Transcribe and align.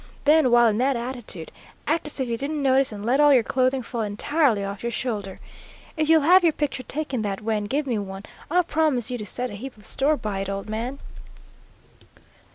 Then 0.25 0.49
while 0.49 0.65
in 0.67 0.79
that 0.79 0.95
attitude, 0.95 1.51
act 1.85 2.07
as 2.07 2.19
if 2.19 2.27
you 2.27 2.35
didn't 2.35 2.63
notice 2.63 2.91
and 2.91 3.05
let 3.05 3.19
all 3.19 3.31
your 3.35 3.43
clothing 3.43 3.83
fall 3.83 4.01
entirely 4.01 4.63
off 4.63 4.81
your 4.81 4.91
shoulder. 4.91 5.39
If 5.95 6.09
you'll 6.09 6.21
have 6.23 6.41
your 6.43 6.53
picture 6.53 6.81
taken 6.81 7.21
that 7.21 7.41
way 7.41 7.55
and 7.59 7.69
give 7.69 7.85
me 7.85 7.99
one, 7.99 8.23
I'll 8.49 8.63
promise 8.63 9.11
you 9.11 9.19
to 9.19 9.25
set 9.27 9.51
a 9.51 9.53
heap 9.53 9.77
of 9.77 9.85
store 9.85 10.17
by 10.17 10.39
it, 10.39 10.49
old 10.49 10.67
man." 10.67 10.97